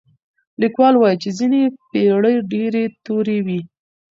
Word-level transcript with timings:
ليکوال 0.61 0.95
وايي 0.97 1.17
چي 1.23 1.29
ځينې 1.37 1.61
پېړۍ 1.91 2.35
ډېرې 2.51 2.83
تورې 3.05 3.37
وې. 3.45 3.59